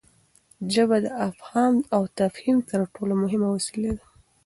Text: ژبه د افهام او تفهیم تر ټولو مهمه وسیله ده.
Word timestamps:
ژبه 0.73 0.97
د 1.05 1.07
افهام 1.27 1.75
او 1.95 2.01
تفهیم 2.19 2.57
تر 2.69 2.79
ټولو 2.93 3.13
مهمه 3.23 3.47
وسیله 3.55 3.91
ده. 3.97 4.05